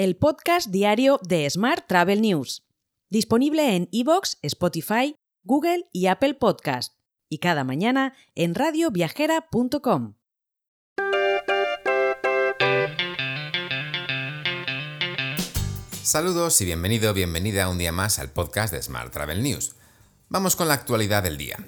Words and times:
el 0.00 0.16
podcast 0.16 0.68
diario 0.70 1.20
de 1.28 1.50
Smart 1.50 1.86
Travel 1.86 2.22
News, 2.22 2.64
disponible 3.10 3.76
en 3.76 3.86
iVoox, 3.90 4.38
Spotify, 4.40 5.14
Google 5.42 5.90
y 5.92 6.06
Apple 6.06 6.32
Podcast, 6.32 6.94
y 7.28 7.36
cada 7.36 7.64
mañana 7.64 8.14
en 8.34 8.54
radioviajera.com. 8.54 10.14
Saludos 16.02 16.58
y 16.62 16.64
bienvenido, 16.64 17.12
bienvenida 17.12 17.68
un 17.68 17.76
día 17.76 17.92
más 17.92 18.18
al 18.18 18.30
podcast 18.30 18.72
de 18.72 18.82
Smart 18.82 19.12
Travel 19.12 19.42
News. 19.42 19.76
Vamos 20.30 20.56
con 20.56 20.68
la 20.68 20.72
actualidad 20.72 21.24
del 21.24 21.36
día. 21.36 21.58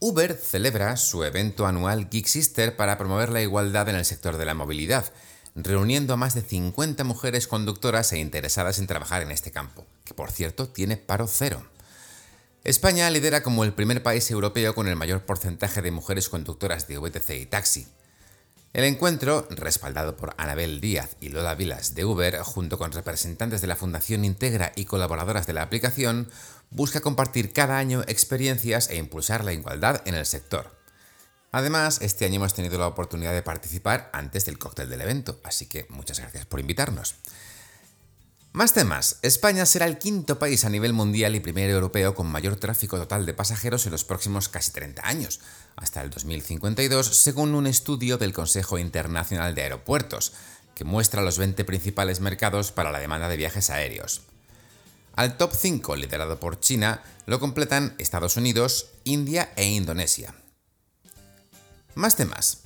Uber 0.00 0.34
celebra 0.34 0.96
su 0.96 1.22
evento 1.22 1.64
anual 1.64 2.08
Geek 2.10 2.26
Sister 2.26 2.74
para 2.74 2.98
promover 2.98 3.28
la 3.30 3.40
igualdad 3.40 3.88
en 3.88 3.94
el 3.94 4.04
sector 4.04 4.36
de 4.36 4.46
la 4.46 4.54
movilidad, 4.54 5.12
reuniendo 5.56 6.12
a 6.12 6.16
más 6.16 6.34
de 6.34 6.42
50 6.42 7.02
mujeres 7.02 7.48
conductoras 7.48 8.12
e 8.12 8.18
interesadas 8.18 8.78
en 8.78 8.86
trabajar 8.86 9.22
en 9.22 9.32
este 9.32 9.50
campo, 9.50 9.86
que 10.04 10.14
por 10.14 10.30
cierto 10.30 10.68
tiene 10.68 10.98
paro 10.98 11.26
cero. 11.26 11.66
España 12.62 13.08
lidera 13.10 13.42
como 13.42 13.64
el 13.64 13.72
primer 13.72 14.02
país 14.02 14.30
europeo 14.30 14.74
con 14.74 14.86
el 14.86 14.96
mayor 14.96 15.22
porcentaje 15.24 15.82
de 15.82 15.90
mujeres 15.90 16.28
conductoras 16.28 16.86
de 16.88 16.98
VTC 16.98 17.30
y 17.40 17.46
taxi. 17.46 17.86
El 18.72 18.84
encuentro, 18.84 19.46
respaldado 19.48 20.18
por 20.18 20.34
Anabel 20.36 20.82
Díaz 20.82 21.16
y 21.20 21.30
Lola 21.30 21.54
Vilas 21.54 21.94
de 21.94 22.04
Uber, 22.04 22.38
junto 22.40 22.76
con 22.76 22.92
representantes 22.92 23.62
de 23.62 23.68
la 23.68 23.76
Fundación 23.76 24.24
Integra 24.24 24.72
y 24.76 24.84
colaboradoras 24.84 25.46
de 25.46 25.54
la 25.54 25.62
aplicación, 25.62 26.28
busca 26.70 27.00
compartir 27.00 27.54
cada 27.54 27.78
año 27.78 28.02
experiencias 28.06 28.90
e 28.90 28.96
impulsar 28.96 29.44
la 29.44 29.54
igualdad 29.54 30.02
en 30.04 30.14
el 30.14 30.26
sector. 30.26 30.75
Además, 31.56 32.00
este 32.02 32.26
año 32.26 32.34
hemos 32.34 32.52
tenido 32.52 32.78
la 32.78 32.86
oportunidad 32.86 33.32
de 33.32 33.40
participar 33.40 34.10
antes 34.12 34.44
del 34.44 34.58
cóctel 34.58 34.90
del 34.90 35.00
evento, 35.00 35.40
así 35.42 35.64
que 35.64 35.86
muchas 35.88 36.20
gracias 36.20 36.44
por 36.44 36.60
invitarnos. 36.60 37.14
Más 38.52 38.74
temas. 38.74 39.18
España 39.22 39.64
será 39.64 39.86
el 39.86 39.96
quinto 39.96 40.38
país 40.38 40.66
a 40.66 40.68
nivel 40.68 40.92
mundial 40.92 41.34
y 41.34 41.40
primer 41.40 41.70
europeo 41.70 42.14
con 42.14 42.26
mayor 42.26 42.56
tráfico 42.56 42.98
total 42.98 43.24
de 43.24 43.32
pasajeros 43.32 43.86
en 43.86 43.92
los 43.92 44.04
próximos 44.04 44.50
casi 44.50 44.70
30 44.72 45.08
años, 45.08 45.40
hasta 45.76 46.02
el 46.02 46.10
2052, 46.10 47.06
según 47.22 47.54
un 47.54 47.66
estudio 47.66 48.18
del 48.18 48.34
Consejo 48.34 48.76
Internacional 48.76 49.54
de 49.54 49.62
Aeropuertos, 49.62 50.34
que 50.74 50.84
muestra 50.84 51.22
los 51.22 51.38
20 51.38 51.64
principales 51.64 52.20
mercados 52.20 52.70
para 52.70 52.92
la 52.92 52.98
demanda 52.98 53.30
de 53.30 53.36
viajes 53.38 53.70
aéreos. 53.70 54.20
Al 55.14 55.38
top 55.38 55.54
5, 55.54 55.96
liderado 55.96 56.38
por 56.38 56.60
China, 56.60 57.02
lo 57.24 57.40
completan 57.40 57.94
Estados 57.96 58.36
Unidos, 58.36 58.90
India 59.04 59.54
e 59.56 59.64
Indonesia. 59.64 60.34
Más 61.96 62.14
temas. 62.14 62.58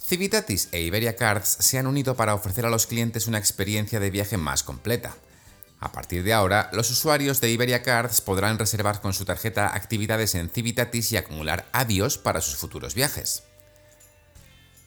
Civitatis 0.00 0.68
e 0.70 0.80
Iberia 0.80 1.16
Cards 1.16 1.56
se 1.58 1.76
han 1.76 1.88
unido 1.88 2.14
para 2.14 2.34
ofrecer 2.34 2.64
a 2.66 2.70
los 2.70 2.86
clientes 2.86 3.26
una 3.26 3.36
experiencia 3.36 3.98
de 3.98 4.10
viaje 4.10 4.36
más 4.36 4.62
completa. 4.62 5.16
A 5.80 5.90
partir 5.90 6.22
de 6.22 6.32
ahora, 6.32 6.70
los 6.72 6.88
usuarios 6.92 7.40
de 7.40 7.50
Iberia 7.50 7.82
Cards 7.82 8.20
podrán 8.20 8.60
reservar 8.60 9.00
con 9.00 9.12
su 9.12 9.24
tarjeta 9.24 9.74
actividades 9.74 10.36
en 10.36 10.48
Civitatis 10.48 11.10
y 11.10 11.16
acumular 11.16 11.66
avios 11.72 12.16
para 12.16 12.40
sus 12.40 12.58
futuros 12.58 12.94
viajes. 12.94 13.42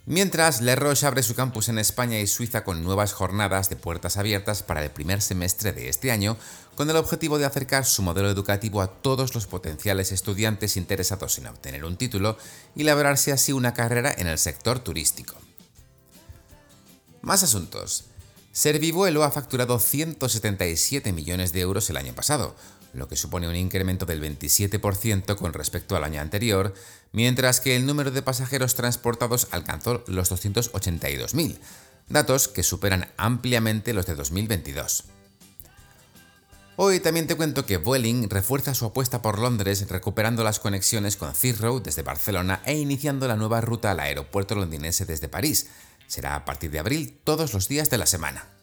Mientras, 0.10 0.62
Le 0.62 0.76
Roche 0.76 1.06
abre 1.06 1.22
su 1.22 1.36
campus 1.36 1.70
en 1.70 1.78
España 1.78 2.20
y 2.20 2.26
Suiza 2.26 2.64
con 2.64 2.84
nuevas 2.84 3.14
jornadas 3.14 3.70
de 3.70 3.76
puertas 3.76 4.18
abiertas 4.18 4.64
para 4.64 4.84
el 4.84 4.90
primer 4.90 5.22
semestre 5.22 5.72
de 5.72 5.88
este 5.88 6.10
año, 6.10 6.36
con 6.74 6.90
el 6.90 6.96
objetivo 6.96 7.38
de 7.38 7.46
acercar 7.46 7.86
su 7.86 8.02
modelo 8.02 8.28
educativo 8.28 8.82
a 8.82 8.88
todos 8.88 9.36
los 9.36 9.46
potenciales 9.46 10.12
estudiantes 10.12 10.78
interesados 10.78 11.38
en 11.38 11.46
obtener 11.46 11.86
un 11.86 11.96
título 11.96 12.40
y 12.76 12.86
labrarse 12.86 13.32
así 13.32 13.52
una 13.52 13.76
carrera 13.76 14.12
en 14.18 14.26
el 14.26 14.40
sector 14.40 14.80
turístico. 14.80 15.36
Más 17.22 17.44
asuntos. 17.44 18.06
Servivuelo 18.52 19.24
ha 19.24 19.30
facturado 19.30 19.78
177 19.78 21.14
millones 21.14 21.54
de 21.54 21.60
euros 21.60 21.88
el 21.92 21.98
año 21.98 22.16
pasado, 22.16 22.56
lo 22.94 23.08
que 23.08 23.16
supone 23.16 23.48
un 23.48 23.56
incremento 23.56 24.06
del 24.06 24.22
27% 24.22 25.36
con 25.36 25.54
respecto 25.54 25.96
al 25.96 26.04
año 26.04 26.22
anterior, 26.22 26.74
mientras 27.12 27.60
que 27.60 27.76
el 27.76 27.86
número 27.86 28.12
de 28.12 28.22
pasajeros 28.22 28.76
transportados 28.76 29.48
alcanzó 29.52 30.04
los 30.08 30.32
282.000, 30.32 31.58
datos 32.08 32.48
que 32.48 32.64
superan 32.64 33.08
ampliamente 33.18 33.94
los 33.94 34.06
de 34.06 34.16
2022. 34.16 35.06
Hoy 36.82 37.02
también 37.02 37.28
te 37.28 37.36
cuento 37.36 37.66
que 37.66 37.76
Vueling 37.76 38.30
refuerza 38.30 38.74
su 38.74 38.86
apuesta 38.86 39.22
por 39.22 39.38
Londres 39.38 39.86
recuperando 39.90 40.46
las 40.46 40.60
conexiones 40.60 41.18
con 41.18 41.34
Heathrow 41.36 41.82
desde 41.82 42.04
Barcelona 42.04 42.62
e 42.66 42.78
iniciando 42.78 43.28
la 43.28 43.36
nueva 43.36 43.60
ruta 43.60 43.92
al 43.92 44.00
aeropuerto 44.00 44.56
londinense 44.56 45.06
desde 45.06 45.28
París. 45.28 45.68
Será 46.08 46.36
a 46.36 46.46
partir 46.46 46.72
de 46.72 46.80
abril 46.80 47.20
todos 47.26 47.54
los 47.54 47.68
días 47.68 47.90
de 47.90 47.98
la 47.98 48.06
semana. 48.06 48.59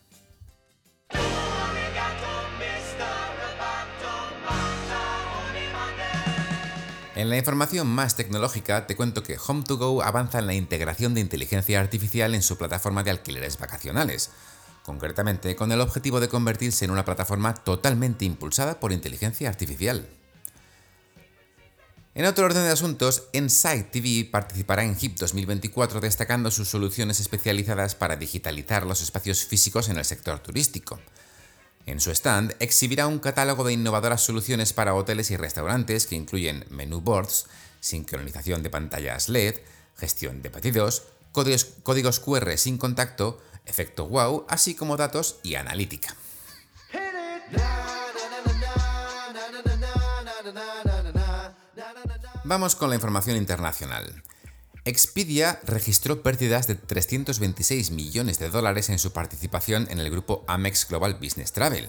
En 7.17 7.31
la 7.31 7.39
información 7.39 7.87
más 7.87 8.15
tecnológica 8.15 8.87
te 8.87 8.95
cuento 8.95 9.23
que 9.23 9.39
Home2Go 9.39 10.05
avanza 10.05 10.39
en 10.39 10.47
la 10.47 10.53
integración 10.53 11.15
de 11.15 11.23
inteligencia 11.23 11.81
artificial 11.81 12.35
en 12.35 12.43
su 12.43 12.59
plataforma 12.59 13.03
de 13.05 13.11
alquileres 13.11 13.57
vacacionales, 13.57 14.33
concretamente 14.83 15.57
con 15.57 15.73
el 15.73 15.81
objetivo 15.81 16.21
de 16.21 16.29
convertirse 16.29 16.85
en 16.85 16.91
una 16.91 17.07
plataforma 17.07 17.55
totalmente 17.55 18.27
impulsada 18.27 18.79
por 18.79 18.93
inteligencia 18.93 19.49
artificial. 19.49 20.07
En 22.15 22.27
otro 22.27 22.45
orden 22.45 22.65
de 22.65 22.71
asuntos, 22.71 23.29
Insight 23.33 23.91
TV 23.93 24.29
participará 24.31 24.85
en 24.85 24.95
HIP 24.95 25.17
2024 25.17 26.01
destacando 26.01 26.51
sus 26.51 26.69
soluciones 26.69 27.19
especializadas 27.19 27.95
para 27.95 28.17
digitalizar 28.17 28.85
los 28.85 29.01
espacios 29.01 29.47
físicos 29.47 29.89
en 29.89 29.97
el 29.97 30.05
sector 30.05 30.41
turístico. 30.41 31.01
En 31.87 32.01
su 32.01 32.11
stand 32.11 32.55
exhibirá 32.59 33.07
un 33.07 33.21
catálogo 33.21 33.63
de 33.63 33.73
innovadoras 33.73 34.21
soluciones 34.21 34.73
para 34.73 34.95
hoteles 34.95 35.31
y 35.31 35.37
restaurantes 35.37 36.07
que 36.07 36.17
incluyen 36.17 36.65
menú 36.69 37.01
boards, 37.01 37.47
sincronización 37.79 38.65
de 38.65 38.71
pantallas 38.71 39.29
LED, 39.29 39.61
gestión 39.97 40.43
de 40.43 40.51
pedidos, 40.51 41.05
códigos, 41.31 42.21
QR 42.21 42.59
sin 42.59 42.77
contacto, 42.77 43.41
efecto 43.65 44.09
wow, 44.09 44.47
así 44.49 44.75
como 44.75 44.97
datos 44.97 45.39
y 45.45 45.55
analítica. 45.55 46.17
Vamos 52.45 52.75
con 52.75 52.91
la 52.91 52.97
información 52.97 53.37
internacional. 53.37 54.23
Expedia 54.87 55.59
registró 55.65 56.23
pérdidas 56.23 56.69
de 56.69 56.77
326 56.77 57.91
millones 57.91 58.39
de 58.39 58.51
dólares 58.51 58.89
en 58.89 59.01
su 59.01 59.13
participación 59.13 59.89
en 59.91 59.99
el 59.99 60.09
grupo 60.11 60.45
Amex 60.47 60.87
Global 60.89 61.15
Business 61.15 61.51
Travel. 61.51 61.89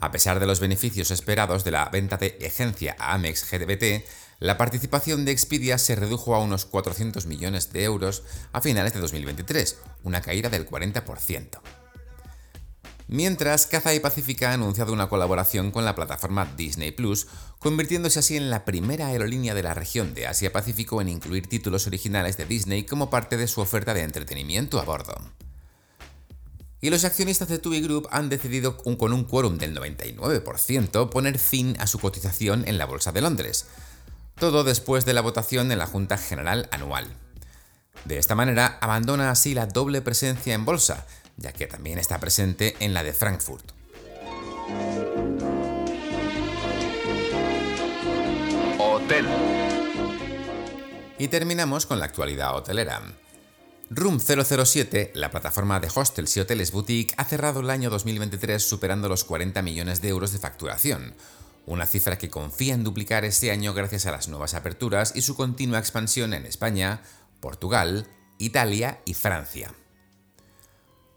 A 0.00 0.10
pesar 0.10 0.38
de 0.38 0.44
los 0.44 0.60
beneficios 0.60 1.10
esperados 1.10 1.64
de 1.64 1.70
la 1.70 1.88
venta 1.88 2.18
de 2.18 2.36
agencia 2.46 2.94
a 2.98 3.14
Amex 3.14 3.50
GDBT, 3.50 4.04
la 4.38 4.58
participación 4.58 5.24
de 5.24 5.32
Expedia 5.32 5.78
se 5.78 5.96
redujo 5.96 6.34
a 6.34 6.40
unos 6.40 6.66
400 6.66 7.24
millones 7.24 7.72
de 7.72 7.84
euros 7.84 8.22
a 8.52 8.60
finales 8.60 8.92
de 8.92 9.00
2023, 9.00 9.78
una 10.02 10.20
caída 10.20 10.50
del 10.50 10.68
40%. 10.68 11.83
Mientras, 13.06 13.66
Cathay 13.66 14.00
Pacific 14.00 14.42
ha 14.44 14.52
anunciado 14.52 14.92
una 14.92 15.08
colaboración 15.08 15.70
con 15.70 15.84
la 15.84 15.94
plataforma 15.94 16.52
Disney 16.56 16.90
Plus, 16.90 17.26
convirtiéndose 17.58 18.18
así 18.18 18.36
en 18.36 18.48
la 18.48 18.64
primera 18.64 19.08
aerolínea 19.08 19.54
de 19.54 19.62
la 19.62 19.74
región 19.74 20.14
de 20.14 20.26
Asia-Pacífico 20.26 21.00
en 21.02 21.10
incluir 21.10 21.46
títulos 21.46 21.86
originales 21.86 22.38
de 22.38 22.46
Disney 22.46 22.84
como 22.84 23.10
parte 23.10 23.36
de 23.36 23.46
su 23.46 23.60
oferta 23.60 23.92
de 23.92 24.02
entretenimiento 24.02 24.80
a 24.80 24.84
bordo. 24.84 25.14
Y 26.80 26.90
los 26.90 27.04
accionistas 27.04 27.48
de 27.48 27.58
TUI 27.58 27.80
Group 27.80 28.08
han 28.10 28.28
decidido, 28.28 28.76
con 28.76 29.12
un 29.12 29.24
quórum 29.24 29.58
del 29.58 29.74
99%, 29.74 31.08
poner 31.08 31.38
fin 31.38 31.76
a 31.78 31.86
su 31.86 31.98
cotización 31.98 32.66
en 32.66 32.78
la 32.78 32.86
Bolsa 32.86 33.12
de 33.12 33.22
Londres. 33.22 33.66
Todo 34.38 34.64
después 34.64 35.04
de 35.04 35.14
la 35.14 35.22
votación 35.22 35.72
en 35.72 35.78
la 35.78 35.86
Junta 35.86 36.18
General 36.18 36.68
Anual. 36.72 37.06
De 38.04 38.18
esta 38.18 38.34
manera, 38.34 38.78
abandona 38.82 39.30
así 39.30 39.54
la 39.54 39.66
doble 39.66 40.02
presencia 40.02 40.52
en 40.52 40.66
bolsa, 40.66 41.06
ya 41.36 41.52
que 41.52 41.66
también 41.66 41.98
está 41.98 42.18
presente 42.18 42.76
en 42.80 42.94
la 42.94 43.02
de 43.02 43.12
Frankfurt. 43.12 43.72
Hotel. 48.78 49.26
Y 51.18 51.28
terminamos 51.28 51.86
con 51.86 51.98
la 51.98 52.06
actualidad 52.06 52.56
hotelera. 52.56 53.02
Room 53.90 54.18
007, 54.18 55.12
la 55.14 55.30
plataforma 55.30 55.78
de 55.78 55.88
hostels 55.94 56.36
y 56.36 56.40
hoteles 56.40 56.72
boutique, 56.72 57.14
ha 57.16 57.24
cerrado 57.24 57.60
el 57.60 57.70
año 57.70 57.90
2023 57.90 58.62
superando 58.62 59.08
los 59.08 59.24
40 59.24 59.60
millones 59.62 60.00
de 60.00 60.08
euros 60.08 60.32
de 60.32 60.38
facturación, 60.38 61.14
una 61.66 61.86
cifra 61.86 62.18
que 62.18 62.30
confía 62.30 62.74
en 62.74 62.82
duplicar 62.82 63.24
este 63.24 63.50
año 63.50 63.74
gracias 63.74 64.06
a 64.06 64.10
las 64.10 64.28
nuevas 64.28 64.54
aperturas 64.54 65.12
y 65.14 65.22
su 65.22 65.36
continua 65.36 65.78
expansión 65.78 66.34
en 66.34 66.46
España, 66.46 67.02
Portugal, 67.40 68.06
Italia 68.38 69.00
y 69.04 69.14
Francia. 69.14 69.72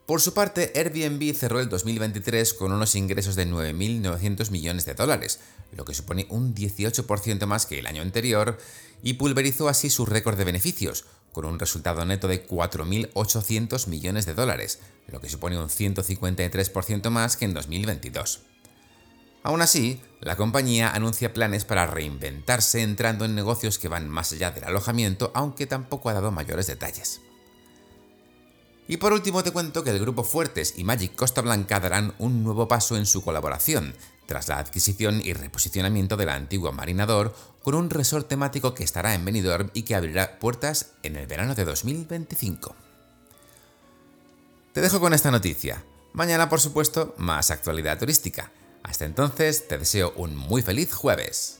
Por 0.08 0.22
su 0.22 0.34
parte, 0.34 0.72
Airbnb 0.74 1.36
cerró 1.36 1.60
el 1.60 1.68
2023 1.68 2.54
con 2.54 2.72
unos 2.72 2.96
ingresos 2.96 3.36
de 3.36 3.46
9.900 3.46 4.52
millones 4.52 4.86
de 4.86 4.94
dólares, 4.94 5.42
lo 5.74 5.84
que 5.84 5.94
supone 5.94 6.28
un 6.30 6.56
18% 6.56 7.46
más 7.46 7.66
que 7.66 7.78
el 7.78 7.88
año 7.88 8.02
anterior, 8.02 8.58
y 9.04 9.16
pulverizó 9.16 9.68
así 9.68 9.90
su 9.90 10.06
récord 10.06 10.38
de 10.38 10.46
beneficios, 10.46 11.04
con 11.34 11.44
un 11.44 11.60
resultado 11.60 12.06
neto 12.06 12.30
de 12.30 12.48
4.800 12.48 13.88
millones 13.88 14.26
de 14.26 14.34
dólares, 14.34 14.80
lo 15.08 15.20
que 15.20 15.28
supone 15.28 15.60
un 15.60 15.68
153% 15.68 17.10
más 17.10 17.36
que 17.36 17.44
en 17.44 17.54
2022. 17.54 18.44
Aún 19.44 19.62
así, 19.62 20.02
la 20.22 20.38
compañía 20.38 20.90
anuncia 20.90 21.34
planes 21.34 21.66
para 21.66 21.86
reinventarse 21.86 22.82
entrando 22.82 23.26
en 23.26 23.36
negocios 23.36 23.78
que 23.78 23.90
van 23.90 24.08
más 24.08 24.32
allá 24.32 24.52
del 24.52 24.64
alojamiento, 24.64 25.32
aunque 25.36 25.68
tampoco 25.68 26.08
ha 26.08 26.14
dado 26.14 26.32
mayores 26.32 26.68
detalles. 26.68 27.20
Y 28.88 28.98
por 28.98 29.12
último 29.12 29.44
te 29.44 29.52
cuento 29.52 29.84
que 29.84 29.90
el 29.90 30.00
grupo 30.00 30.24
Fuertes 30.24 30.76
y 30.78 30.84
Magic 30.84 31.16
Costa 31.16 31.42
Blanca 31.42 31.80
darán 31.80 32.14
un 32.20 32.44
nuevo 32.44 32.68
paso 32.68 32.96
en 32.96 33.06
su 33.06 33.22
colaboración, 33.22 33.94
tras 34.28 34.48
la 34.48 34.60
adquisición 34.60 35.22
y 35.22 35.34
reposicionamiento 35.34 36.16
de 36.16 36.26
la 36.26 36.36
antigua 36.36 36.72
Marinador, 36.72 37.36
con 37.64 37.76
un 37.76 37.90
resort 37.90 38.30
temático 38.30 38.74
que 38.74 38.86
estará 38.86 39.14
en 39.14 39.26
Benidorm 39.26 39.72
y 39.74 39.84
que 39.84 39.96
abrirá 39.96 40.40
puertas 40.40 40.92
en 41.04 41.18
el 41.18 41.28
verano 41.28 41.54
de 41.54 41.66
2025. 41.66 42.76
Te 44.72 44.82
dejo 44.82 45.00
con 45.02 45.14
esta 45.14 45.32
noticia. 45.32 45.84
Mañana, 46.14 46.48
por 46.48 46.62
supuesto, 46.62 47.14
más 47.18 47.52
actualidad 47.52 48.00
turística. 48.00 48.52
Hasta 48.84 49.06
entonces, 49.06 49.68
te 49.68 49.78
deseo 49.78 50.14
un 50.16 50.36
muy 50.36 50.62
feliz 50.62 50.94
jueves. 50.94 51.60